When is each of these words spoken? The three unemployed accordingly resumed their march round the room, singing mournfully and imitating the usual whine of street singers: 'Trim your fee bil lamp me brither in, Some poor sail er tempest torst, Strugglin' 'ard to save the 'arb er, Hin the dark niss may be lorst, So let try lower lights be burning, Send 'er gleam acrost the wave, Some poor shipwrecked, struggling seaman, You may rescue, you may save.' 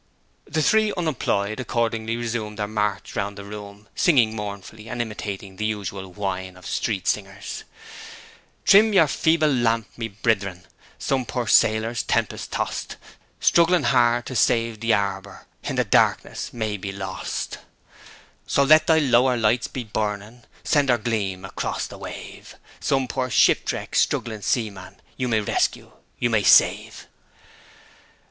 The 0.45 0.63
three 0.63 0.91
unemployed 0.97 1.59
accordingly 1.59 2.17
resumed 2.17 2.57
their 2.57 2.67
march 2.67 3.15
round 3.15 3.37
the 3.37 3.43
room, 3.43 3.87
singing 3.93 4.35
mournfully 4.35 4.89
and 4.89 4.99
imitating 4.99 5.57
the 5.57 5.65
usual 5.67 6.11
whine 6.11 6.57
of 6.57 6.65
street 6.65 7.07
singers: 7.07 7.65
'Trim 8.65 8.93
your 8.93 9.05
fee 9.05 9.37
bil 9.37 9.53
lamp 9.53 9.95
me 9.99 10.07
brither 10.07 10.49
in, 10.49 10.63
Some 10.97 11.23
poor 11.27 11.45
sail 11.47 11.85
er 11.85 11.93
tempest 11.93 12.51
torst, 12.51 12.95
Strugglin' 13.39 13.85
'ard 13.93 14.25
to 14.25 14.35
save 14.35 14.79
the 14.79 14.89
'arb 14.89 15.27
er, 15.27 15.45
Hin 15.61 15.75
the 15.75 15.83
dark 15.83 16.23
niss 16.25 16.51
may 16.51 16.77
be 16.77 16.91
lorst, 16.91 17.59
So 18.47 18.63
let 18.63 18.87
try 18.87 18.97
lower 18.97 19.37
lights 19.37 19.67
be 19.67 19.83
burning, 19.83 20.45
Send 20.63 20.89
'er 20.89 20.97
gleam 20.97 21.45
acrost 21.45 21.91
the 21.91 21.99
wave, 21.99 22.55
Some 22.79 23.07
poor 23.07 23.29
shipwrecked, 23.29 23.97
struggling 23.97 24.41
seaman, 24.41 24.99
You 25.15 25.27
may 25.27 25.41
rescue, 25.41 25.91
you 26.17 26.31
may 26.31 26.41
save.' 26.41 27.05